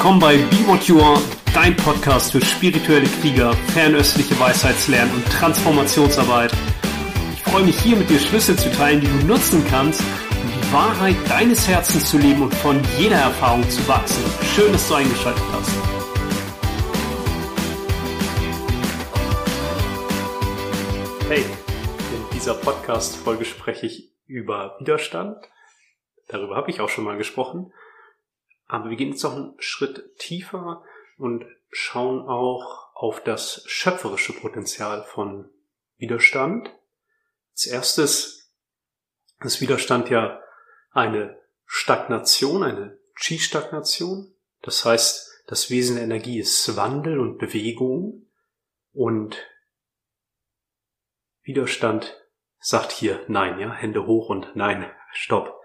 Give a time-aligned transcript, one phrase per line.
[0.00, 1.20] willkommen bei Be What You Are,
[1.52, 6.50] dein Podcast für spirituelle Krieger, fernöstliche Weisheitslernen und Transformationsarbeit.
[7.34, 10.72] Ich freue mich hier mit dir Schlüssel zu teilen, die du nutzen kannst, um die
[10.72, 14.24] Wahrheit deines Herzens zu leben und von jeder Erfahrung zu wachsen.
[14.54, 15.70] Schön, dass du eingeschaltet hast.
[21.28, 25.36] Hey, in dieser Podcast-Folge spreche ich über Widerstand.
[26.26, 27.74] Darüber habe ich auch schon mal gesprochen.
[28.70, 30.84] Aber wir gehen jetzt noch einen Schritt tiefer
[31.18, 35.50] und schauen auch auf das schöpferische Potenzial von
[35.96, 36.70] Widerstand.
[37.50, 38.54] Als erstes
[39.40, 40.40] ist Widerstand ja
[40.92, 44.32] eine Stagnation, eine Chi-Stagnation.
[44.62, 48.30] Das heißt, das Wesen der Energie ist Wandel und Bewegung
[48.92, 49.36] und
[51.42, 52.24] Widerstand
[52.60, 55.60] sagt hier nein, ja, Hände hoch und nein, stopp.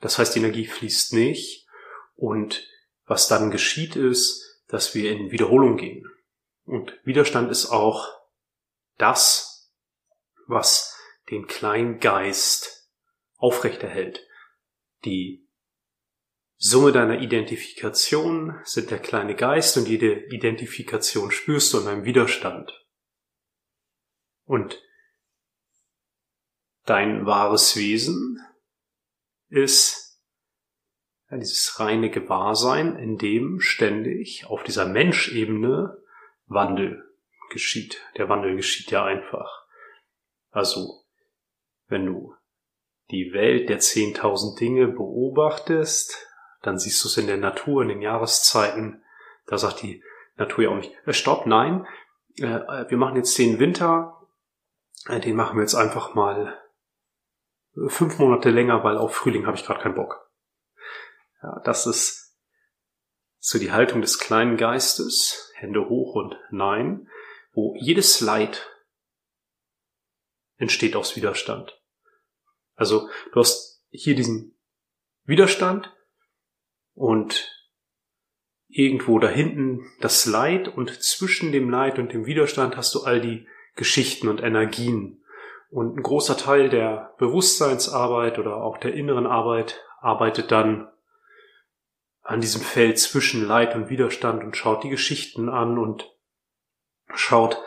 [0.00, 1.63] Das heißt, die Energie fließt nicht,
[2.16, 2.66] und
[3.06, 6.06] was dann geschieht ist, dass wir in Wiederholung gehen.
[6.64, 8.08] Und Widerstand ist auch
[8.96, 9.70] das,
[10.46, 10.96] was
[11.30, 12.88] den kleinen Geist
[13.36, 14.26] aufrechterhält.
[15.04, 15.44] Die
[16.56, 22.72] Summe deiner Identifikation sind der kleine Geist und jede Identifikation spürst du in einem Widerstand.
[24.44, 24.80] Und
[26.84, 28.40] dein wahres Wesen
[29.48, 30.03] ist
[31.34, 35.98] ja, dieses reine Gewahrsein, in dem ständig auf dieser Menschebene
[36.46, 37.04] Wandel
[37.50, 38.00] geschieht.
[38.16, 39.66] Der Wandel geschieht ja einfach.
[40.50, 41.04] Also,
[41.88, 42.34] wenn du
[43.10, 46.28] die Welt der 10.000 Dinge beobachtest,
[46.62, 49.02] dann siehst du es in der Natur, in den Jahreszeiten.
[49.46, 50.02] Da sagt die
[50.36, 51.86] Natur ja auch nicht, äh, stopp, nein,
[52.36, 54.26] äh, wir machen jetzt den Winter,
[55.06, 56.58] äh, den machen wir jetzt einfach mal
[57.88, 60.23] fünf Monate länger, weil auf Frühling habe ich gerade keinen Bock.
[61.44, 62.34] Ja, das ist
[63.38, 67.06] so die Haltung des kleinen Geistes, Hände hoch und nein,
[67.52, 68.66] wo jedes Leid
[70.56, 71.78] entsteht aus Widerstand.
[72.76, 74.58] Also du hast hier diesen
[75.24, 75.94] Widerstand
[76.94, 77.54] und
[78.68, 83.20] irgendwo da hinten das Leid und zwischen dem Leid und dem Widerstand hast du all
[83.20, 85.22] die Geschichten und Energien.
[85.68, 90.88] Und ein großer Teil der Bewusstseinsarbeit oder auch der inneren Arbeit arbeitet dann
[92.24, 96.10] an diesem Feld zwischen Leid und Widerstand und schaut die Geschichten an und
[97.14, 97.62] schaut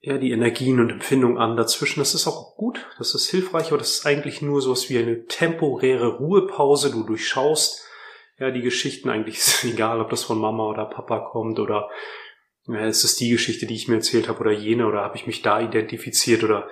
[0.00, 2.00] ja die Energien und Empfindungen an dazwischen.
[2.00, 5.24] Das ist auch gut, das ist hilfreich, aber das ist eigentlich nur sowas wie eine
[5.24, 6.90] temporäre Ruhepause.
[6.90, 7.82] Du durchschaust
[8.38, 9.08] ja die Geschichten.
[9.08, 11.90] Eigentlich ist es egal, ob das von Mama oder Papa kommt oder
[12.66, 15.26] ja, ist es die Geschichte, die ich mir erzählt habe oder jene oder habe ich
[15.26, 16.68] mich da identifiziert oder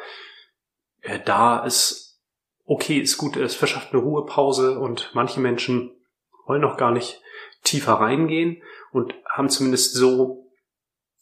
[1.02, 2.20] ja, da ist
[2.66, 5.96] okay, ist gut, es verschafft eine Ruhepause und manche Menschen
[6.46, 7.20] wollen noch gar nicht
[7.62, 8.62] tiefer reingehen
[8.92, 10.50] und haben zumindest so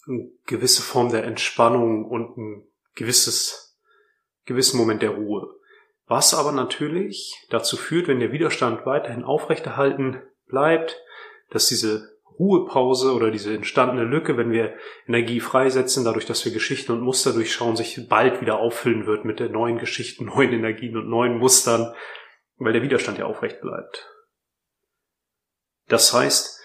[0.06, 3.78] eine gewisse Form der Entspannung und ein gewisses,
[4.44, 5.48] gewissen Moment der Ruhe.
[6.06, 11.00] Was aber natürlich dazu führt, wenn der Widerstand weiterhin aufrechterhalten bleibt,
[11.50, 14.74] dass diese Ruhepause oder diese entstandene Lücke, wenn wir
[15.06, 19.40] Energie freisetzen, dadurch, dass wir Geschichten und Muster durchschauen, sich bald wieder auffüllen wird mit
[19.40, 21.94] der neuen Geschichten, neuen Energien und neuen Mustern,
[22.58, 24.10] weil der Widerstand ja aufrecht bleibt.
[25.88, 26.60] Das heißt,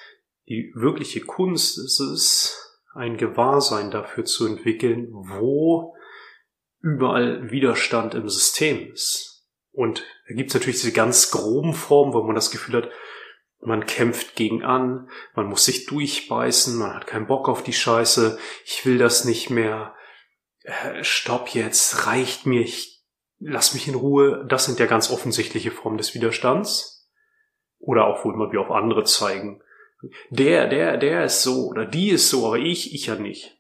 [0.48, 5.96] die wirkliche Kunst ist es, ein Gewahrsein dafür zu entwickeln, wo
[6.82, 9.46] überall Widerstand im System ist.
[9.72, 12.90] Und da gibt es natürlich diese ganz groben Formen, wo man das Gefühl hat,
[13.62, 18.40] man kämpft gegen an, man muss sich durchbeißen, man hat keinen Bock auf die Scheiße,
[18.66, 19.96] ich will das nicht mehr,
[20.64, 23.00] äh, stopp jetzt, reicht mir, ich
[23.40, 24.46] lass mich in Ruhe.
[24.48, 26.99] Das sind ja ganz offensichtliche Formen des Widerstands.
[27.80, 29.62] Oder auch, wo immer wir auf andere zeigen.
[30.30, 33.58] Der, der, der ist so oder die ist so, aber ich, ich ja nicht.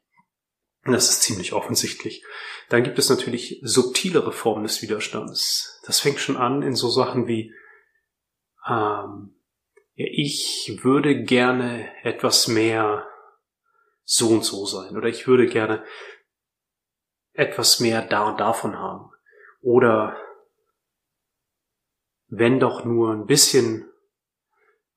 [0.85, 2.23] Das ist ziemlich offensichtlich.
[2.69, 5.81] Dann gibt es natürlich subtilere Formen des Widerstands.
[5.85, 7.53] Das fängt schon an in so Sachen wie,
[8.67, 9.35] ähm,
[9.95, 13.07] ja, ich würde gerne etwas mehr
[14.03, 15.83] so und so sein oder ich würde gerne
[17.33, 19.11] etwas mehr da und davon haben.
[19.61, 20.17] Oder
[22.27, 23.88] wenn doch nur ein bisschen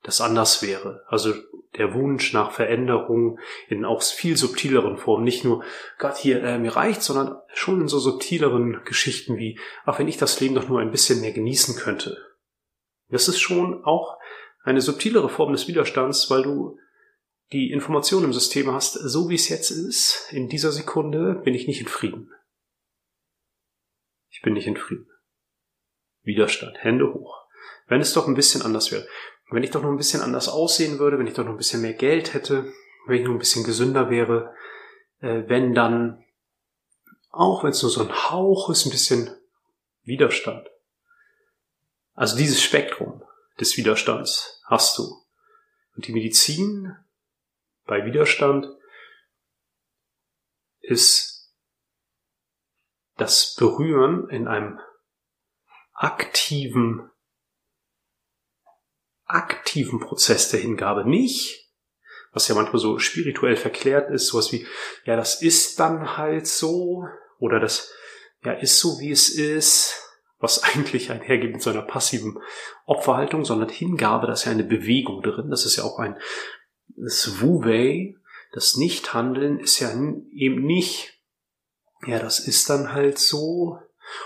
[0.03, 1.03] das anders wäre.
[1.07, 1.33] Also
[1.77, 5.23] der Wunsch nach Veränderung in auch viel subtileren Formen.
[5.23, 5.63] Nicht nur,
[5.97, 10.17] Gott, hier, äh, mir reicht, sondern schon in so subtileren Geschichten wie, ach, wenn ich
[10.17, 12.17] das Leben doch nur ein bisschen mehr genießen könnte.
[13.09, 14.17] Das ist schon auch
[14.63, 16.77] eine subtilere Form des Widerstands, weil du
[17.51, 21.67] die Information im System hast, so wie es jetzt ist, in dieser Sekunde bin ich
[21.67, 22.31] nicht in Frieden.
[24.29, 25.07] Ich bin nicht in Frieden.
[26.23, 27.43] Widerstand, Hände hoch.
[27.87, 29.07] Wenn es doch ein bisschen anders wäre.
[29.53, 31.81] Wenn ich doch noch ein bisschen anders aussehen würde, wenn ich doch noch ein bisschen
[31.81, 32.71] mehr Geld hätte,
[33.05, 34.53] wenn ich noch ein bisschen gesünder wäre,
[35.19, 36.23] äh, wenn dann,
[37.29, 39.29] auch wenn es nur so ein Hauch ist, ein bisschen
[40.03, 40.67] Widerstand.
[42.13, 43.23] Also dieses Spektrum
[43.59, 45.23] des Widerstands hast du.
[45.95, 46.95] Und die Medizin
[47.85, 48.67] bei Widerstand
[50.79, 51.51] ist
[53.17, 54.79] das Berühren in einem
[55.93, 57.09] aktiven,
[59.33, 61.07] aktiven Prozess der Hingabe.
[61.07, 61.71] Nicht,
[62.31, 64.65] was ja manchmal so spirituell verklärt ist, sowas wie,
[65.05, 67.05] ja, das ist dann halt so,
[67.39, 67.91] oder das,
[68.43, 69.99] ja, ist so wie es ist,
[70.39, 72.39] was eigentlich einhergeht mit so einer passiven
[72.85, 76.17] Opferhaltung, sondern Hingabe, das ist ja eine Bewegung drin, das ist ja auch ein,
[76.95, 78.15] das Wu-Wei,
[78.51, 81.19] das Nichthandeln ist ja eben nicht,
[82.05, 83.79] ja, das ist dann halt so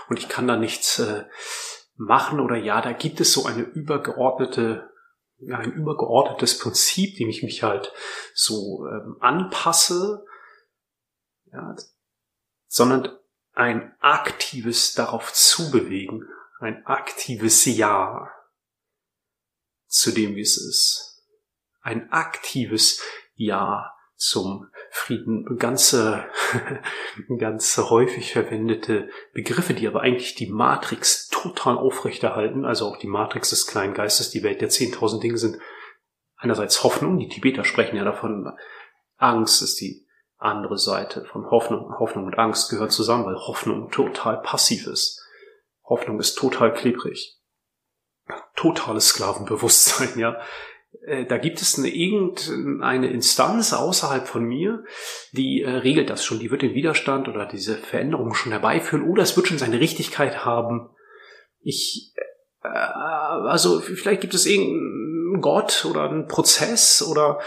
[0.08, 1.24] und ich kann da nichts äh,
[1.96, 4.90] machen oder ja, da gibt es so eine übergeordnete,
[5.40, 7.92] ein übergeordnetes Prinzip, dem ich mich halt
[8.34, 10.24] so ähm, anpasse,
[11.52, 11.76] ja,
[12.66, 13.16] sondern
[13.52, 16.28] ein aktives darauf zubewegen,
[16.60, 18.30] ein aktives Ja
[19.86, 21.24] zu dem, wie es ist.
[21.80, 23.02] Ein aktives
[23.34, 25.58] Ja zum Frieden.
[25.58, 26.26] Ganze,
[27.38, 33.50] ganz häufig verwendete Begriffe, die aber eigentlich die Matrix total aufrechterhalten, also auch die Matrix
[33.50, 35.58] des kleinen Geistes, die Welt der 10.000 Dinge sind
[36.36, 38.52] einerseits Hoffnung, die Tibeter sprechen ja davon,
[39.16, 40.06] Angst ist die
[40.38, 41.98] andere Seite von Hoffnung.
[41.98, 45.20] Hoffnung und Angst gehören zusammen, weil Hoffnung total passiv ist.
[45.84, 47.36] Hoffnung ist total klebrig.
[48.54, 50.40] Totales Sklavenbewusstsein, ja.
[51.06, 54.84] Äh, da gibt es eine irgendeine Instanz außerhalb von mir,
[55.32, 56.38] die äh, regelt das schon.
[56.38, 60.44] Die wird den Widerstand oder diese Veränderung schon herbeiführen oder es wird schon seine Richtigkeit
[60.44, 60.90] haben.
[61.60, 62.12] Ich,
[62.62, 67.40] äh, also vielleicht gibt es irgendeinen Gott oder einen Prozess oder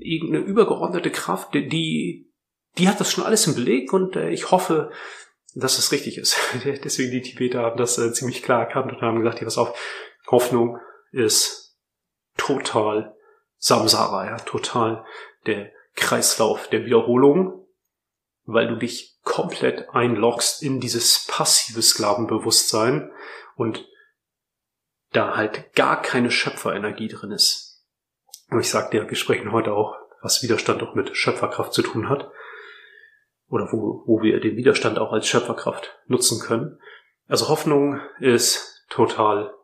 [0.00, 2.30] irgendeine übergeordnete Kraft, die,
[2.78, 4.90] die hat das schon alles im Beleg und äh, ich hoffe,
[5.54, 6.36] dass es richtig ist.
[6.84, 9.78] Deswegen die Tibeter haben das äh, ziemlich klar erkannt und haben gesagt, pass auf,
[10.30, 10.78] Hoffnung
[11.10, 11.76] ist
[12.36, 13.16] total
[13.56, 15.04] Samsara, ja, total
[15.46, 17.66] der Kreislauf der Wiederholung,
[18.44, 23.10] weil du dich komplett einloggst in dieses passive Sklavenbewusstsein
[23.58, 23.88] und
[25.12, 27.84] da halt gar keine Schöpferenergie drin ist.
[28.50, 32.08] Und ich sagte ja, wir sprechen heute auch, was Widerstand auch mit Schöpferkraft zu tun
[32.08, 32.30] hat.
[33.48, 36.78] Oder wo, wo wir den Widerstand auch als Schöpferkraft nutzen können.
[37.26, 39.54] Also Hoffnung ist total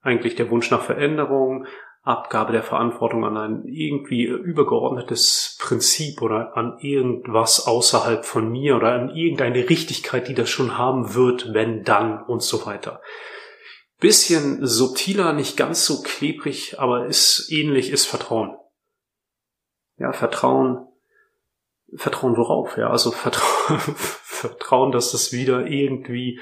[0.00, 1.66] eigentlich der Wunsch nach Veränderung,
[2.04, 8.94] Abgabe der Verantwortung an ein irgendwie übergeordnetes Prinzip oder an irgendwas außerhalb von mir oder
[8.94, 13.00] an irgendeine Richtigkeit, die das schon haben wird, wenn dann und so weiter.
[14.00, 18.56] Bisschen subtiler, nicht ganz so klebrig, aber ist ähnlich, ist Vertrauen.
[19.96, 20.88] Ja, Vertrauen,
[21.94, 22.76] Vertrauen worauf?
[22.76, 26.40] Ja, also Vertrauen, Vertrauen, dass das wieder irgendwie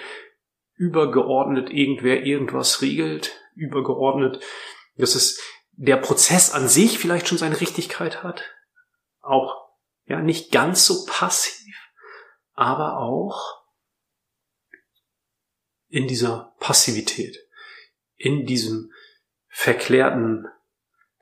[0.76, 4.40] übergeordnet irgendwer irgendwas regelt, übergeordnet,
[4.96, 5.40] dass es
[5.72, 8.44] der Prozess an sich vielleicht schon seine Richtigkeit hat,
[9.20, 9.70] auch
[10.04, 11.76] ja nicht ganz so passiv,
[12.54, 13.60] aber auch
[15.88, 17.36] in dieser Passivität,
[18.17, 18.93] in diesem
[19.48, 20.46] verklärten,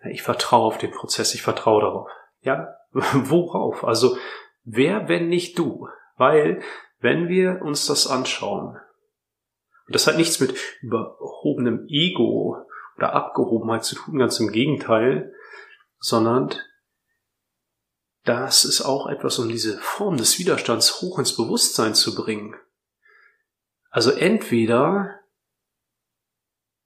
[0.02, 2.10] ja, ich vertraue auf den Prozess, ich vertraue darauf.
[2.40, 3.84] Ja, worauf?
[3.84, 4.18] Also
[4.64, 5.88] wer, wenn nicht du?
[6.16, 6.62] Weil,
[6.98, 8.76] wenn wir uns das anschauen,
[9.86, 12.67] und das hat nichts mit überhobenem Ego
[12.98, 15.32] oder Abgehobenheit zu tun, ganz im Gegenteil,
[15.98, 16.54] sondern
[18.24, 22.54] das ist auch etwas, um diese Form des Widerstands hoch ins Bewusstsein zu bringen.
[23.90, 25.20] Also entweder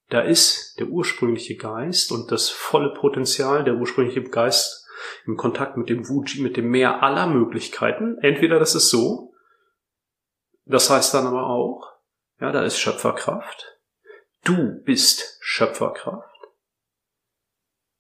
[0.09, 4.87] da ist der ursprüngliche Geist und das volle Potenzial, der ursprüngliche Geist
[5.25, 8.19] im Kontakt mit dem Wuji, mit dem Meer aller Möglichkeiten.
[8.19, 9.33] Entweder das ist so,
[10.67, 11.91] das heißt dann aber auch,
[12.39, 13.72] ja, da ist Schöpferkraft.
[14.45, 16.29] Du bist Schöpferkraft.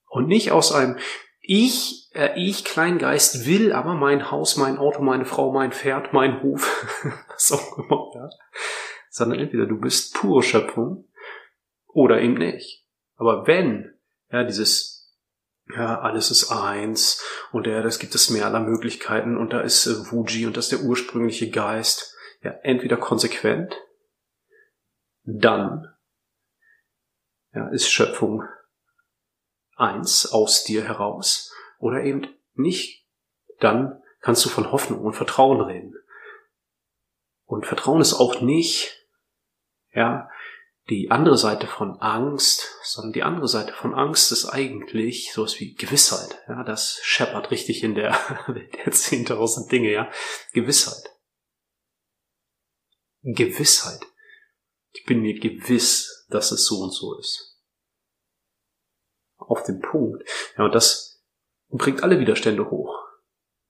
[0.09, 0.99] Und nicht aus einem
[1.45, 6.41] ich, äh, ich Kleingeist will aber mein Haus, mein Auto, meine Frau, mein Pferd, mein
[6.43, 6.87] Hof,
[7.29, 8.31] was auch immer, ja.
[9.11, 11.09] Sondern entweder du bist pure Schöpfung
[11.89, 12.87] oder eben nicht.
[13.17, 13.93] Aber wenn,
[14.31, 15.19] ja, dieses,
[15.75, 19.87] ja, alles ist eins und ja, das gibt es mehr aller Möglichkeiten und da ist
[19.87, 23.77] äh, Wuji und das ist der ursprüngliche Geist, ja, entweder konsequent
[25.25, 25.92] dann
[27.55, 28.43] ja, ist Schöpfung
[29.77, 33.07] eins aus dir heraus oder eben nicht,
[33.61, 35.95] dann kannst du von Hoffnung und Vertrauen reden.
[37.45, 39.07] Und Vertrauen ist auch nicht,
[39.93, 40.31] ja,
[40.89, 45.75] die andere Seite von Angst, sondern die andere Seite von Angst ist eigentlich sowas wie
[45.75, 46.43] Gewissheit.
[46.49, 48.13] Ja, das scheppert richtig in der
[48.49, 50.11] Welt der 10.000 Dinge, ja.
[50.53, 51.11] Gewissheit.
[53.23, 54.01] Gewissheit.
[54.91, 57.59] Ich bin mir gewiss, dass es so und so ist.
[59.39, 60.23] Auf den Punkt.
[60.57, 61.23] Ja, und das
[61.69, 62.99] bringt alle Widerstände hoch.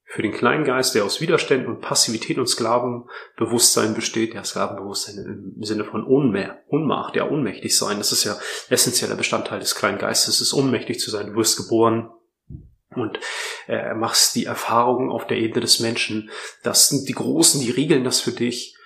[0.04, 5.62] Für den kleinen Geist, der aus Widerständen und Passivität und Sklavenbewusstsein besteht, ja, Sklavenbewusstsein im
[5.64, 8.38] Sinne von Ohnmacht, Ohnmacht, ja, ohnmächtig sein, das ist ja
[8.69, 11.28] essentieller Bestandteil des kleinen Geistes, es ist ohnmächtig zu sein.
[11.28, 12.11] Du wirst geboren,
[12.95, 13.19] und
[13.69, 16.31] äh, machst die Erfahrung auf der Ebene des Menschen,
[16.62, 18.76] dass die Großen, die regeln das für dich,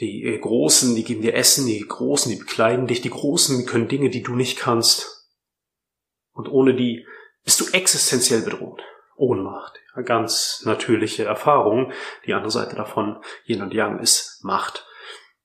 [0.00, 3.88] die äh, Großen, die geben dir Essen, die Großen, die bekleiden dich, die Großen können
[3.88, 5.30] Dinge, die du nicht kannst.
[6.32, 7.06] Und ohne die
[7.44, 8.82] bist du existenziell bedroht.
[9.16, 9.78] Ohnmacht.
[9.94, 11.92] Ja, ganz natürliche Erfahrung.
[12.26, 14.86] Die andere Seite davon, Yin und Yang, ist Macht.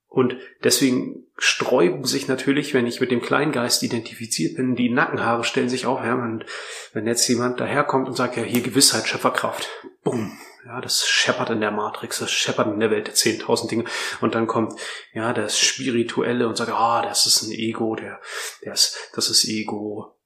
[0.08, 5.68] Und deswegen sträuben sich natürlich, wenn ich mit dem Kleingeist identifiziert bin, die Nackenhaare stellen
[5.68, 6.02] sich auf.
[6.02, 6.44] Ja, und
[6.92, 9.68] wenn jetzt jemand daherkommt und sagt, ja, hier Gewissheit, Schöpferkraft,
[10.02, 10.36] bumm,
[10.70, 13.84] ja, das scheppert in der Matrix, das scheppert in der Welt der 10.000 Dinge.
[14.20, 14.80] Und dann kommt,
[15.12, 18.20] ja, das Spirituelle und sagt, ah, das ist ein Ego, der,
[18.64, 20.16] der ist, das ist Ego,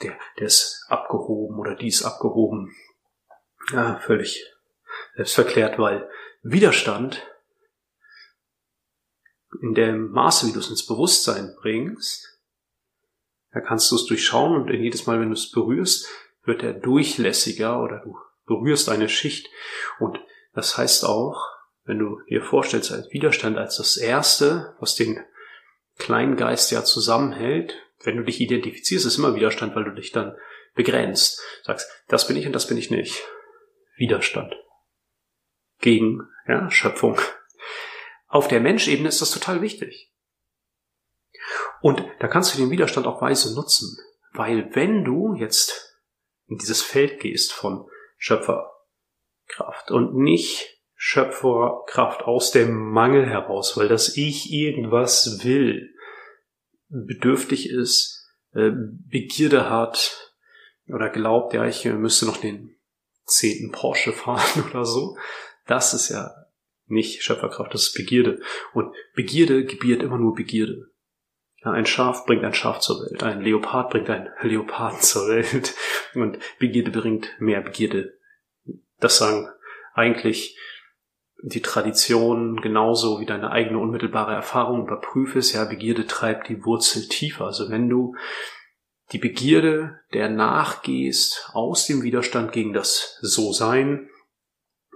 [0.00, 2.74] der, der ist abgehoben oder die ist abgehoben.
[3.70, 4.46] Ja, völlig
[5.16, 6.08] selbstverklärt, weil
[6.42, 7.26] Widerstand
[9.60, 12.40] in dem Maße, wie du es ins Bewusstsein bringst,
[13.50, 16.08] da kannst du es durchschauen und jedes Mal, wenn du es berührst,
[16.44, 18.16] wird er durchlässiger oder du
[18.48, 19.48] berührst eine Schicht.
[20.00, 20.18] Und
[20.54, 21.46] das heißt auch,
[21.84, 25.24] wenn du dir vorstellst, als Widerstand als das Erste, was den
[25.96, 30.36] kleinen Geist ja zusammenhält, wenn du dich identifizierst, ist immer Widerstand, weil du dich dann
[30.74, 31.40] begrenzt.
[31.64, 33.22] Sagst, das bin ich und das bin ich nicht.
[33.96, 34.54] Widerstand.
[35.80, 37.20] Gegen ja, Schöpfung.
[38.26, 40.12] Auf der Menschebene ist das total wichtig.
[41.80, 43.96] Und da kannst du den Widerstand auch weise nutzen.
[44.32, 45.98] Weil wenn du jetzt
[46.46, 54.16] in dieses Feld gehst von Schöpferkraft und nicht Schöpferkraft aus dem Mangel heraus, weil das
[54.16, 55.94] Ich irgendwas will,
[56.88, 60.34] bedürftig ist, äh, Begierde hat
[60.88, 62.76] oder glaubt, ja, ich müsste noch den
[63.24, 65.16] zehnten Porsche fahren oder so.
[65.66, 66.30] Das ist ja
[66.86, 68.40] nicht Schöpferkraft, das ist Begierde.
[68.72, 70.87] Und Begierde gebiert immer nur Begierde.
[71.68, 75.74] Ja, ein Schaf bringt ein Schaf zur Welt, ein Leopard bringt ein Leopard zur Welt
[76.14, 78.18] und Begierde bringt mehr Begierde.
[79.00, 79.48] Das sagen
[79.94, 80.58] eigentlich
[81.42, 87.44] die Tradition genauso wie deine eigene unmittelbare Erfahrung überprüfest, ja, Begierde treibt die Wurzel tiefer.
[87.44, 88.16] Also wenn du
[89.12, 94.08] die Begierde der nachgehst aus dem Widerstand gegen das So-Sein,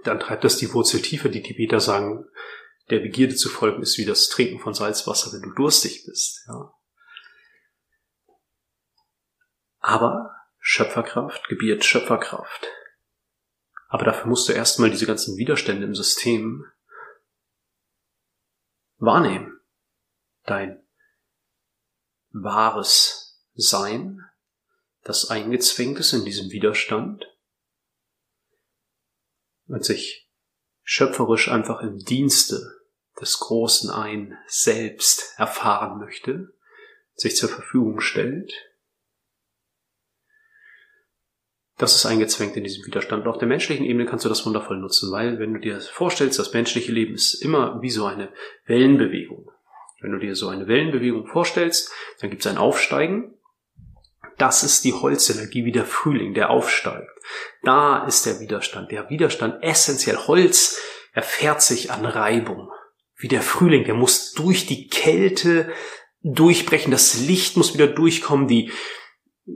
[0.03, 1.29] dann treibt das die Wurzel tiefer.
[1.29, 2.25] Die Tibeter sagen,
[2.89, 6.45] der Begierde zu folgen ist wie das Trinken von Salzwasser, wenn du durstig bist.
[6.47, 6.73] Ja.
[9.79, 12.67] Aber Schöpferkraft gebiert Schöpferkraft.
[13.87, 16.65] Aber dafür musst du erstmal diese ganzen Widerstände im System
[18.97, 19.59] wahrnehmen.
[20.45, 20.83] Dein
[22.31, 24.25] wahres Sein,
[25.03, 27.25] das eingezwängt ist in diesem Widerstand
[29.67, 30.22] und sich
[30.83, 32.61] schöpferisch einfach im Dienste
[33.19, 36.53] des großen Ein selbst erfahren möchte,
[37.15, 38.53] sich zur Verfügung stellt
[41.77, 43.23] das ist eingezwängt in diesem Widerstand.
[43.23, 46.37] Und auf der menschlichen Ebene kannst du das wundervoll nutzen, weil wenn du dir vorstellst,
[46.39, 48.29] das menschliche Leben ist immer wie so eine
[48.65, 49.51] Wellenbewegung.
[49.99, 53.33] Wenn du dir so eine Wellenbewegung vorstellst, dann gibt es ein Aufsteigen.
[54.37, 57.09] Das ist die Holzenergie wie der Frühling, der aufsteigt.
[57.61, 58.91] Da ist der Widerstand.
[58.91, 60.17] Der Widerstand essentiell.
[60.17, 60.79] Holz
[61.13, 62.69] erfährt sich an Reibung.
[63.15, 65.71] Wie der Frühling, der muss durch die Kälte
[66.21, 66.91] durchbrechen.
[66.91, 68.47] Das Licht muss wieder durchkommen.
[68.47, 68.71] Die,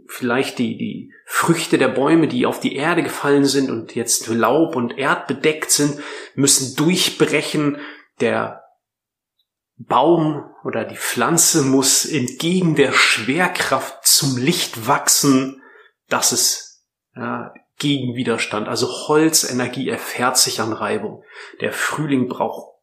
[0.07, 4.75] vielleicht die, die Früchte der Bäume, die auf die Erde gefallen sind und jetzt Laub
[4.75, 5.99] und Erd bedeckt sind,
[6.35, 7.79] müssen durchbrechen.
[8.19, 8.63] Der
[9.77, 15.61] Baum oder die Pflanze muss entgegen der Schwerkraft zum Licht wachsen.
[16.09, 16.83] Das ist
[17.15, 18.67] ja, Gegenwiderstand.
[18.67, 21.23] Also Holzenergie erfährt sich an Reibung.
[21.61, 22.73] Der Frühling braucht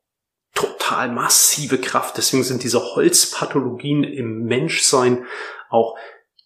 [0.55, 2.17] total massive Kraft.
[2.17, 5.27] Deswegen sind diese Holzpathologien im Menschsein
[5.69, 5.97] auch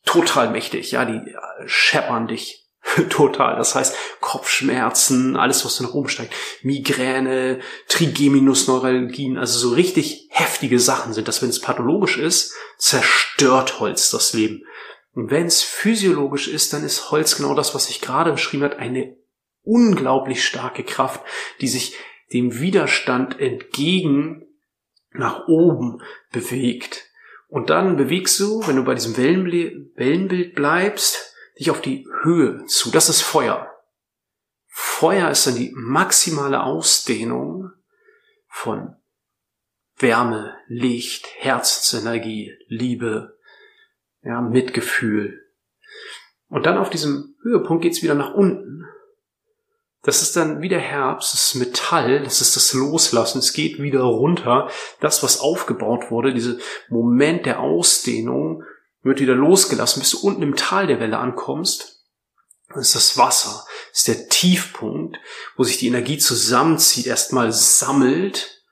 [0.06, 2.67] total mächtig, ja, die scheppern dich
[3.10, 3.56] total.
[3.56, 11.12] Das heißt, Kopfschmerzen, alles, was da noch umsteigt, Migräne, Trigeminusneuralgien, also so richtig heftige Sachen
[11.12, 14.64] sind das, wenn es pathologisch ist, zerstört Holz das Leben.
[15.12, 18.78] Und wenn es physiologisch ist, dann ist Holz genau das, was ich gerade beschrieben habe,
[18.78, 19.16] eine
[19.62, 21.20] unglaublich starke Kraft,
[21.60, 21.96] die sich
[22.32, 24.46] dem Widerstand entgegen
[25.12, 26.02] nach oben
[26.32, 27.06] bewegt
[27.48, 32.90] Und dann bewegst du, wenn du bei diesem Wellenbild bleibst, dich auf die Höhe zu.
[32.90, 33.74] Das ist Feuer.
[34.68, 37.70] Feuer ist dann die maximale Ausdehnung
[38.48, 38.96] von
[39.96, 43.38] Wärme, Licht, Herzensenergie, Liebe,
[44.22, 45.44] ja, Mitgefühl.
[46.48, 48.86] Und dann auf diesem Höhepunkt geht's wieder nach unten.
[50.02, 54.02] Das ist dann wieder Herbst, das ist Metall, das ist das Loslassen, es geht wieder
[54.02, 54.70] runter.
[55.00, 56.54] Das, was aufgebaut wurde, dieser
[56.88, 58.62] Moment der Ausdehnung,
[59.02, 62.04] wird wieder losgelassen, bis du unten im Tal der Welle ankommst.
[62.68, 65.18] Das ist das Wasser, das ist der Tiefpunkt,
[65.56, 68.62] wo sich die Energie zusammenzieht, erstmal sammelt.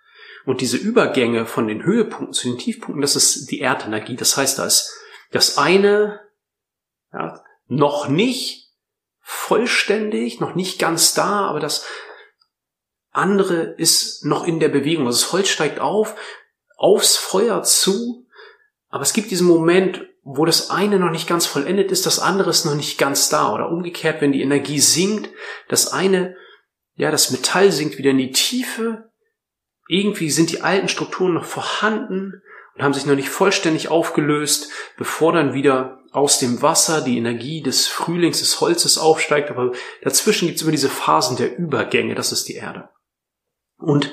[0.45, 4.17] Und diese Übergänge von den Höhepunkten zu den Tiefpunkten, das ist die Erdenergie.
[4.17, 4.93] Das heißt, da ist
[5.33, 6.21] das eine
[7.13, 8.71] ja, noch nicht
[9.21, 11.85] vollständig, noch nicht ganz da, aber das
[13.11, 15.07] andere ist noch in der Bewegung.
[15.07, 16.15] Also das Holz steigt auf,
[16.77, 18.29] aufs Feuer zu,
[18.89, 22.51] aber es gibt diesen Moment, wo das eine noch nicht ganz vollendet ist, das andere
[22.51, 23.55] ist noch nicht ganz da.
[23.55, 25.31] Oder umgekehrt, wenn die Energie sinkt,
[25.69, 26.37] das eine,
[26.97, 29.09] ja, das Metall sinkt wieder in die Tiefe.
[29.87, 32.43] Irgendwie sind die alten Strukturen noch vorhanden
[32.75, 37.63] und haben sich noch nicht vollständig aufgelöst, bevor dann wieder aus dem Wasser die Energie
[37.63, 39.51] des Frühlings, des Holzes aufsteigt.
[39.51, 39.71] Aber
[40.03, 42.89] dazwischen gibt es immer diese Phasen der Übergänge, das ist die Erde.
[43.79, 44.13] Und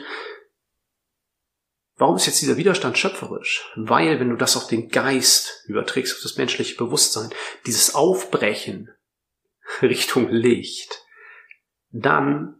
[1.95, 3.71] Warum ist jetzt dieser Widerstand schöpferisch?
[3.75, 7.29] Weil, wenn du das auf den Geist überträgst, auf das menschliche Bewusstsein,
[7.67, 8.89] dieses Aufbrechen
[9.81, 11.03] Richtung Licht,
[11.91, 12.59] dann,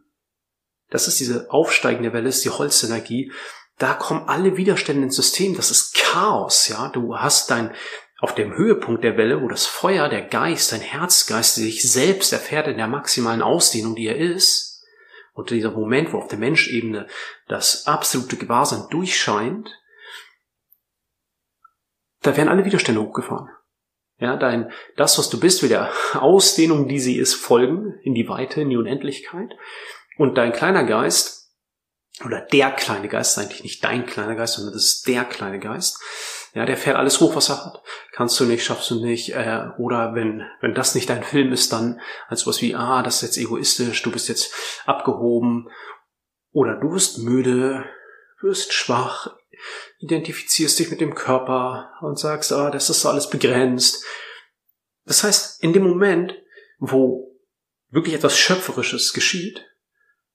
[0.90, 3.32] das ist diese aufsteigende Welle, ist die Holzenergie,
[3.80, 6.90] da kommen alle Widerstände ins System, das ist Chaos, ja.
[6.90, 7.74] Du hast dein,
[8.20, 12.68] auf dem Höhepunkt der Welle, wo das Feuer, der Geist, dein Herzgeist sich selbst erfährt
[12.68, 14.73] in der maximalen Ausdehnung, die er ist,
[15.34, 17.08] und dieser Moment, wo auf der Menschebene
[17.48, 19.70] das absolute Gewahrsein durchscheint,
[22.22, 23.50] da werden alle Widerstände hochgefahren.
[24.20, 28.30] Ja, dein, das, was du bist, will der Ausdehnung, die sie ist, folgen, in die
[28.30, 29.52] Weite, in die Unendlichkeit.
[30.18, 31.52] Und dein kleiner Geist,
[32.24, 35.60] oder der kleine Geist, ist eigentlich nicht dein kleiner Geist, sondern das ist der kleine
[35.60, 36.00] Geist,
[36.54, 37.82] ja, der fährt alles hoch, was er hat.
[38.12, 39.34] Kannst du nicht, schaffst du nicht.
[39.34, 43.16] Äh, oder wenn, wenn das nicht dein Film ist, dann als was wie, ah, das
[43.16, 44.54] ist jetzt egoistisch, du bist jetzt
[44.86, 45.70] abgehoben.
[46.52, 47.86] Oder du wirst müde,
[48.42, 49.36] wirst schwach,
[49.98, 54.06] identifizierst dich mit dem Körper und sagst, ah, das ist alles begrenzt.
[55.06, 56.36] Das heißt, in dem Moment,
[56.78, 57.36] wo
[57.90, 59.66] wirklich etwas Schöpferisches geschieht,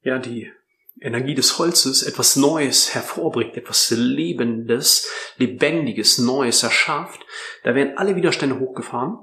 [0.02, 0.52] ja, die
[1.00, 7.20] Energie des Holzes etwas Neues hervorbringt, etwas Lebendes, Lebendiges, Neues erschafft,
[7.64, 9.18] da werden alle Widerstände hochgefahren,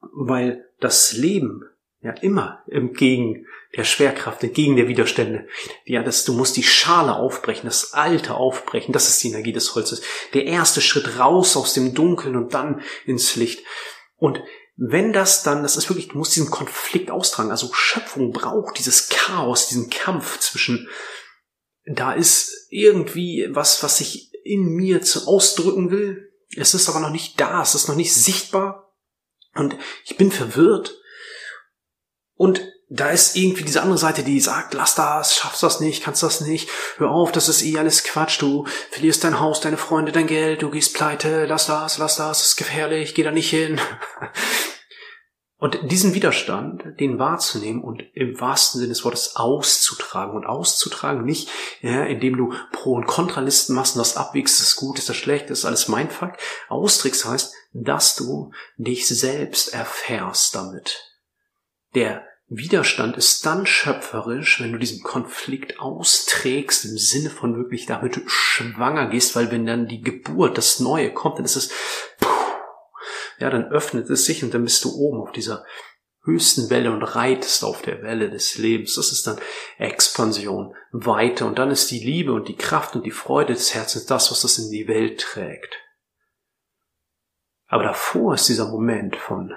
[0.00, 1.62] weil das Leben
[2.02, 5.46] ja immer entgegen der Schwerkraft, entgegen der Widerstände,
[5.84, 9.74] ja, das, du musst die Schale aufbrechen, das Alte aufbrechen, das ist die Energie des
[9.74, 10.02] Holzes.
[10.34, 13.64] Der erste Schritt raus aus dem Dunkeln und dann ins Licht.
[14.16, 14.42] Und
[14.76, 17.50] wenn das dann, das ist wirklich, du musst diesen Konflikt austragen.
[17.50, 20.88] Also Schöpfung braucht dieses Chaos, diesen Kampf zwischen,
[21.84, 26.32] da ist irgendwie was, was ich in mir zu ausdrücken will.
[26.56, 28.94] Es ist aber noch nicht da, es ist noch nicht sichtbar.
[29.54, 30.98] Und ich bin verwirrt.
[32.34, 36.24] Und da ist irgendwie diese andere Seite, die sagt, lass das, schaffst das nicht, kannst
[36.24, 40.10] das nicht, hör auf, das ist eh alles Quatsch, du verlierst dein Haus, deine Freunde,
[40.10, 43.48] dein Geld, du gehst pleite, lass das, lass das, das ist gefährlich, geh da nicht
[43.48, 43.80] hin.
[45.56, 51.50] Und diesen Widerstand, den wahrzunehmen und im wahrsten Sinne des Wortes auszutragen und auszutragen nicht,
[51.82, 55.18] ja, indem du Pro- und Kontralisten machst und das abwägst, ist das gut, ist das
[55.18, 56.32] schlecht, ist alles mein Fuck.
[56.70, 60.98] Austricks heißt, dass du dich selbst erfährst damit.
[61.94, 68.20] Der Widerstand ist dann schöpferisch, wenn du diesen Konflikt austrägst, im Sinne von wirklich damit
[68.26, 71.70] schwanger gehst, weil wenn dann die Geburt, das Neue kommt, dann ist es,
[72.18, 72.28] puh,
[73.38, 75.64] ja, dann öffnet es sich und dann bist du oben auf dieser
[76.24, 78.96] höchsten Welle und reitest auf der Welle des Lebens.
[78.96, 79.38] Das ist dann
[79.78, 84.06] Expansion, Weite und dann ist die Liebe und die Kraft und die Freude des Herzens
[84.06, 85.76] das, was das in die Welt trägt.
[87.68, 89.54] Aber davor ist dieser Moment von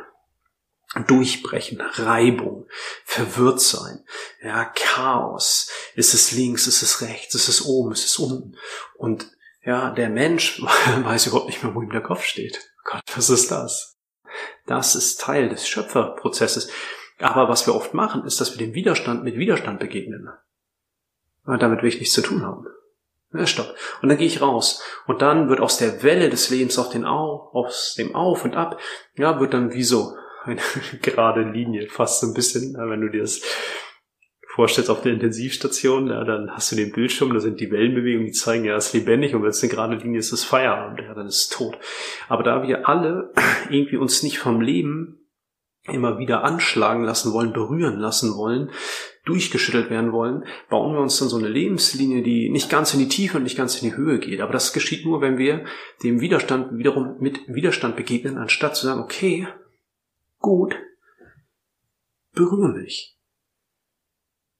[1.07, 2.67] Durchbrechen, Reibung,
[3.03, 4.03] verwirrt sein,
[4.43, 5.69] ja, Chaos.
[5.95, 8.57] Ist es links, ist es rechts, ist es oben, ist es unten.
[8.95, 9.27] Und
[9.63, 10.61] ja, der Mensch
[11.03, 12.59] weiß überhaupt nicht mehr, wo ihm der Kopf steht.
[12.83, 13.97] Gott, was ist das?
[14.65, 16.69] Das ist Teil des Schöpferprozesses.
[17.19, 20.29] Aber was wir oft machen, ist, dass wir dem Widerstand mit Widerstand begegnen.
[21.45, 22.67] Und damit will ich nichts zu tun haben.
[23.33, 23.75] Ja, stopp.
[24.01, 24.81] Und dann gehe ich raus.
[25.07, 28.55] Und dann wird aus der Welle des Lebens auf den Au, aus dem Auf und
[28.55, 28.79] Ab,
[29.15, 30.59] ja, wird dann wie so eine
[31.01, 33.41] gerade Linie, fast so ein bisschen, wenn du dir das
[34.53, 38.33] vorstellst auf der Intensivstation, ja, dann hast du den Bildschirm, da sind die Wellenbewegungen, die
[38.33, 41.13] zeigen, ja, es ist lebendig und wenn es eine gerade Linie ist, ist Feierabend, ja,
[41.15, 41.77] dann ist es tot.
[42.29, 43.33] Aber da wir alle
[43.69, 45.19] irgendwie uns nicht vom Leben
[45.85, 48.69] immer wieder anschlagen lassen wollen, berühren lassen wollen,
[49.25, 53.09] durchgeschüttelt werden wollen, bauen wir uns dann so eine Lebenslinie, die nicht ganz in die
[53.09, 54.39] Tiefe und nicht ganz in die Höhe geht.
[54.39, 55.65] Aber das geschieht nur, wenn wir
[56.03, 59.47] dem Widerstand wiederum mit Widerstand begegnen, anstatt zu sagen, okay,
[60.43, 60.75] gut,
[62.33, 63.17] berühre mich.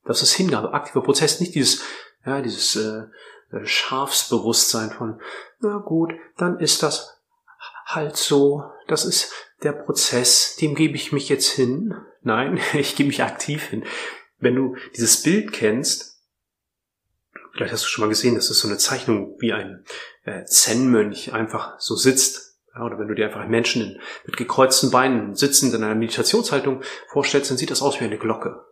[0.06, 1.84] Das ist Hingabe, aktiver Prozess, nicht dieses,
[2.26, 3.04] ja, dieses äh,
[3.52, 5.22] äh Schafsbewusstsein von,
[5.60, 7.22] na gut, dann ist das
[7.86, 11.93] halt so, das ist der Prozess, dem gebe ich mich jetzt hin.
[12.22, 13.86] Nein, ich gebe mich aktiv hin.
[14.39, 16.22] Wenn du dieses Bild kennst,
[17.52, 19.86] vielleicht hast du schon mal gesehen, das ist so eine Zeichnung, wie ein
[20.24, 22.53] äh, Zen-Mönch einfach so sitzt.
[22.76, 27.52] Ja, oder wenn du dir einfach Menschen mit gekreuzten Beinen sitzend in einer Meditationshaltung vorstellst,
[27.52, 28.66] dann sieht das aus wie eine Glocke.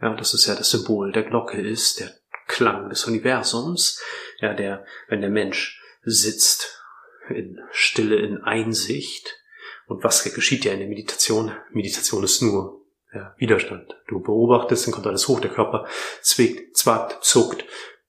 [0.00, 2.12] Ja, das ist ja das Symbol der Glocke ist, der
[2.46, 4.00] Klang des Universums,
[4.40, 6.82] ja, der, wenn der Mensch sitzt
[7.28, 9.38] in Stille, in Einsicht.
[9.86, 11.52] Und was geschieht ja in der Meditation?
[11.70, 13.94] Meditation ist nur ja, Widerstand.
[14.08, 15.86] Du beobachtest, dann kommt alles hoch, der Körper
[16.20, 17.64] zwickt, zwackt, zuckt,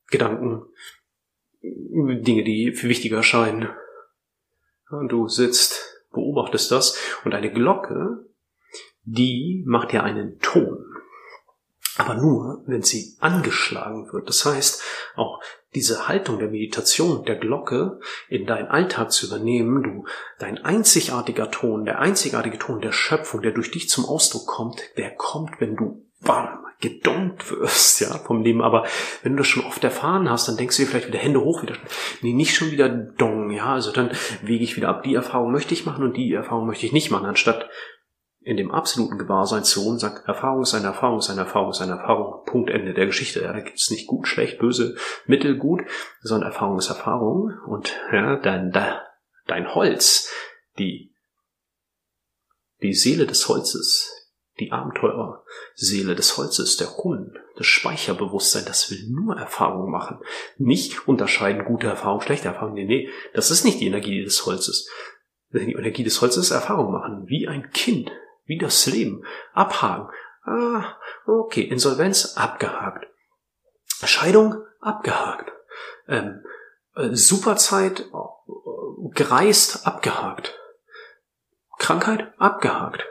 [0.09, 0.63] Gedanken,
[1.61, 3.69] Dinge, die viel wichtiger erscheinen.
[5.09, 8.25] Du sitzt, beobachtest das und eine Glocke,
[9.03, 10.93] die macht ja einen Ton
[11.97, 14.27] aber nur, wenn sie angeschlagen wird.
[14.27, 14.81] Das heißt,
[15.15, 15.41] auch
[15.75, 20.05] diese Haltung der Meditation, der Glocke in deinen Alltag zu übernehmen, du,
[20.39, 25.11] dein einzigartiger Ton, der einzigartige Ton der Schöpfung, der durch dich zum Ausdruck kommt, der
[25.15, 28.61] kommt, wenn du bam, gedonkt wirst, ja, vom Leben.
[28.61, 28.85] Aber
[29.23, 31.63] wenn du das schon oft erfahren hast, dann denkst du dir vielleicht wieder Hände hoch,
[31.63, 31.75] wieder,
[32.21, 35.73] nee, nicht schon wieder dong, ja, also dann wege ich wieder ab, die Erfahrung möchte
[35.73, 37.69] ich machen und die Erfahrung möchte ich nicht machen, anstatt
[38.41, 42.43] in dem absoluten Gewahrseinszonen sagt, Erfahrung ist eine Erfahrung, ist eine Erfahrung, ist eine Erfahrung,
[42.45, 43.41] Punkt, Ende der Geschichte.
[43.41, 45.83] Ja, da gibt es nicht gut, schlecht, böse, mittelgut,
[46.21, 47.53] sondern Erfahrung ist Erfahrung.
[47.65, 48.73] Und ja, dein,
[49.47, 50.29] dein Holz,
[50.77, 51.13] die,
[52.81, 54.22] die Seele des Holzes,
[54.59, 60.19] die Abenteurerseele des Holzes, der Hund, das Speicherbewusstsein, das will nur Erfahrung machen.
[60.57, 62.73] Nicht unterscheiden gute Erfahrung, schlechte Erfahrung.
[62.73, 64.89] Nee, nee, das ist nicht die Energie des Holzes.
[65.51, 68.11] Die Energie des Holzes ist Erfahrung machen, wie ein Kind
[68.45, 69.23] wie das Leben.
[69.53, 70.09] Abhaken.
[70.43, 71.61] Ah, okay.
[71.61, 73.07] Insolvenz abgehakt.
[74.03, 75.51] Scheidung abgehakt.
[76.07, 76.43] Ähm,
[76.95, 80.57] äh, Superzeit äh, gereist abgehakt.
[81.77, 83.05] Krankheit abgehakt.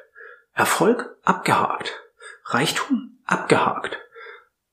[0.52, 1.92] Erfolg abgehakt.
[2.44, 3.98] Reichtum abgehakt.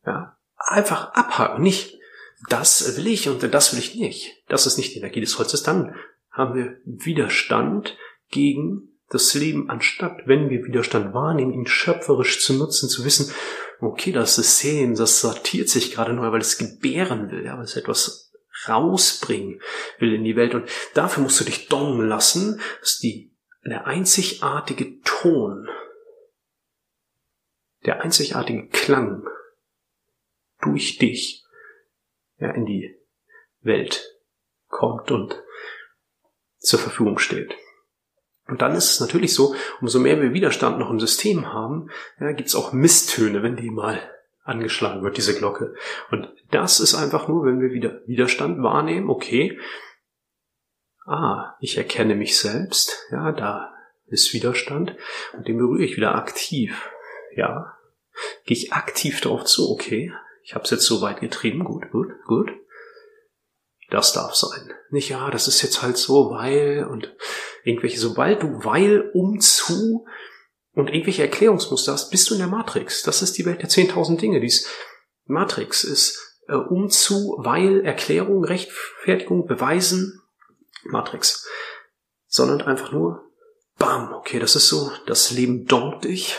[0.05, 1.99] Ja, einfach abhaken, nicht
[2.47, 4.43] das will ich und das will ich nicht.
[4.47, 5.63] Das ist nicht die Energie des Holzes.
[5.63, 5.95] Dann
[6.31, 7.97] haben wir Widerstand
[8.29, 13.33] gegen das Leben, anstatt, wenn wir Widerstand wahrnehmen, ihn schöpferisch zu nutzen, zu wissen,
[13.81, 17.75] okay, das System, das sortiert sich gerade neu, weil es gebären will, ja, weil es
[17.75, 18.31] etwas
[18.67, 19.61] rausbringen
[19.97, 20.53] will in die Welt.
[20.53, 23.33] Und dafür musst du dich dongen lassen, dass die,
[23.69, 25.67] der einzigartige Ton,
[27.85, 29.27] der einzigartige Klang
[30.61, 31.45] durch dich
[32.37, 32.95] ja, in die
[33.61, 34.19] Welt
[34.67, 35.41] kommt und
[36.57, 37.55] zur Verfügung steht.
[38.47, 42.31] Und dann ist es natürlich so, umso mehr wir Widerstand noch im System haben, ja,
[42.31, 44.01] gibt es auch Misstöne, wenn die mal
[44.43, 45.75] angeschlagen wird, diese Glocke.
[46.09, 49.59] Und das ist einfach nur, wenn wir wieder Widerstand wahrnehmen, okay,
[51.09, 53.73] ah, ich erkenne mich selbst, ja, da
[54.07, 54.95] ist Widerstand.
[55.33, 56.89] Und den berühre ich wieder aktiv,
[57.35, 57.73] ja,
[58.45, 62.09] gehe ich aktiv darauf zu, okay, ich habe es jetzt so weit getrieben, gut, gut,
[62.25, 62.51] gut,
[63.89, 64.71] das darf sein.
[64.91, 67.15] Nicht, ja, das ist jetzt halt so, weil und
[67.63, 70.05] irgendwelche, sobald du weil, um, zu
[70.73, 73.03] und irgendwelche Erklärungsmuster hast, bist du in der Matrix.
[73.03, 74.39] Das ist die Welt der 10.000 Dinge.
[74.39, 74.67] Dies
[75.25, 80.21] Matrix ist äh, um, zu, weil, Erklärung, Rechtfertigung, Beweisen,
[80.83, 81.47] Matrix.
[82.27, 83.23] Sondern einfach nur,
[83.77, 86.37] bam, okay, das ist so, das Leben dommt dich,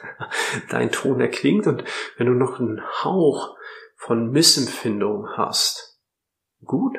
[0.70, 1.84] dein Ton erklingt und
[2.16, 3.56] wenn du noch einen Hauch
[3.96, 5.98] von Missempfindung hast,
[6.64, 6.96] gut,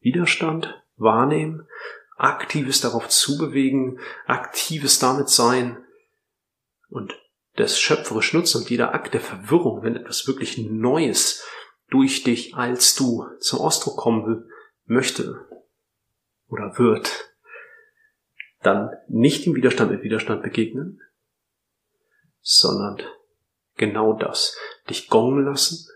[0.00, 1.68] Widerstand wahrnehmen,
[2.16, 5.84] aktives darauf zubewegen, aktives damit sein
[6.88, 7.14] und
[7.56, 11.44] das schöpferisch nutzen und jeder Akt der Verwirrung, wenn etwas wirklich Neues
[11.88, 14.48] durch dich als du zum Ausdruck kommen will,
[14.84, 15.46] möchte
[16.50, 17.32] oder wird,
[18.62, 21.00] dann nicht dem Widerstand mit Widerstand begegnen,
[22.40, 23.00] sondern
[23.76, 24.58] genau das,
[24.88, 25.88] dich gongen lassen,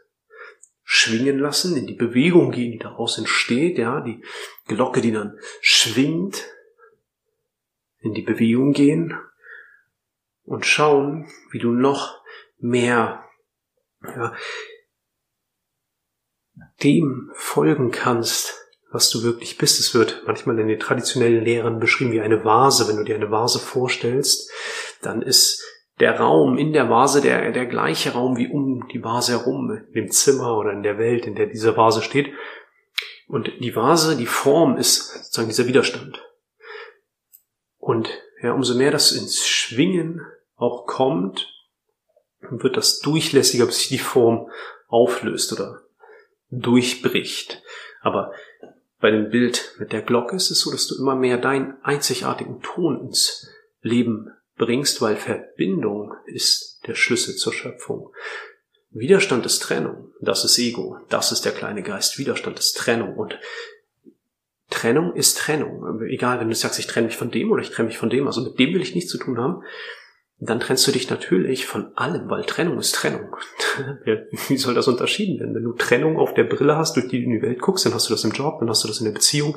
[0.83, 4.25] schwingen lassen, in die Bewegung gehen, die daraus entsteht, ja, die
[4.67, 6.45] Glocke, die dann schwingt,
[7.99, 9.19] in die Bewegung gehen
[10.45, 12.23] und schauen, wie du noch
[12.59, 13.25] mehr
[14.03, 14.35] ja,
[16.83, 18.64] dem folgen kannst,
[18.95, 19.81] was du wirklich bist.
[19.81, 22.87] Es wird manchmal in den traditionellen Lehren beschrieben wie eine Vase.
[22.87, 24.53] Wenn du dir eine Vase vorstellst,
[25.03, 25.63] dann ist
[25.99, 30.11] der Raum in der Vase der, der gleiche Raum wie um die Vase herum, im
[30.13, 32.33] Zimmer oder in der Welt, in der diese Vase steht.
[33.27, 36.23] Und die Vase, die Form ist sozusagen dieser Widerstand.
[37.79, 38.09] Und
[38.43, 41.53] ja, umso mehr das ins Schwingen auch kommt,
[42.39, 44.51] wird das durchlässiger, bis sich die Form
[44.87, 45.81] auflöst oder
[46.51, 47.61] durchbricht.
[48.03, 48.33] Aber
[49.05, 52.63] bei dem Bild mit der Glocke ist es so, dass du immer mehr deinen einzigartigen
[52.63, 53.51] Ton ins
[53.83, 58.15] Leben bringst, weil Verbindung ist der Schlüssel zur Schöpfung.
[58.93, 60.15] Widerstand ist Trennung.
[60.23, 60.97] Das ist Ego.
[61.11, 62.19] Das ist der kleine Geist.
[62.19, 63.15] Widerstand ist Trennung.
[63.19, 63.39] Und
[64.71, 66.01] Trennung ist Trennung.
[66.09, 68.27] Egal, wenn du sagst, ich trenne mich von dem oder ich trenne mich von dem,
[68.27, 69.63] also mit dem will ich nichts zu tun haben,
[70.39, 73.37] dann trennst du dich natürlich von allem, weil Trennung ist Trennung.
[74.49, 75.55] Wie soll das unterschieden werden?
[75.55, 77.95] Wenn du Trennung auf der Brille hast, durch die du in die Welt guckst, dann
[77.95, 79.57] hast du das im Job, dann hast du das in der Beziehung,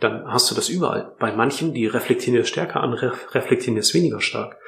[0.00, 1.14] dann hast du das überall.
[1.18, 4.58] Bei manchen, die reflektieren das stärker, andere reflektieren es weniger stark.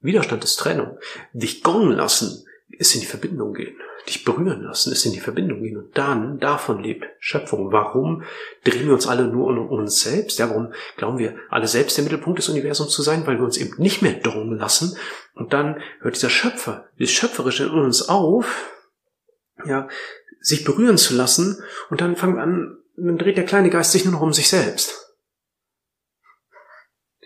[0.00, 0.98] Widerstand ist Trennung.
[1.32, 3.76] Dich gongen lassen ist in die Verbindung gehen.
[4.08, 5.76] Dich berühren lassen ist in die Verbindung gehen.
[5.76, 7.72] Und dann, davon lebt Schöpfung.
[7.72, 8.22] Warum
[8.64, 10.38] drehen wir uns alle nur um uns selbst?
[10.38, 13.26] Ja, warum glauben wir alle selbst der Mittelpunkt des Universums zu sein?
[13.26, 14.96] Weil wir uns eben nicht mehr drongen lassen.
[15.34, 18.70] Und dann hört dieser Schöpfer, dieses Schöpferische in uns auf,
[19.64, 19.88] ja,
[20.40, 21.62] sich berühren zu lassen.
[21.90, 24.48] Und dann fangen wir an, dann dreht der kleine Geist sich nur noch um sich
[24.48, 25.05] selbst.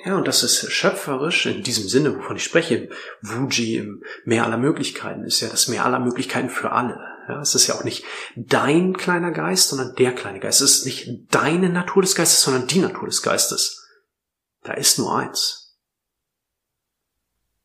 [0.05, 2.89] Ja, und das ist schöpferisch in diesem Sinne, wovon ich spreche,
[3.21, 6.99] Wuji, im Meer aller Möglichkeiten, ist ja das Meer aller Möglichkeiten für alle.
[7.29, 10.63] Ja, es ist ja auch nicht dein kleiner Geist, sondern der kleine Geist.
[10.63, 13.87] Es ist nicht deine Natur des Geistes, sondern die Natur des Geistes.
[14.63, 15.79] Da ist nur eins.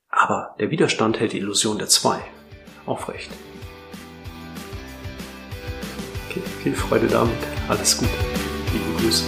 [0.09, 2.21] Aber der Widerstand hält die Illusion der zwei
[2.85, 3.31] aufrecht.
[6.29, 7.37] Okay, viel Freude damit.
[7.69, 8.11] Alles Gute.
[8.71, 9.23] Liebe Grüße.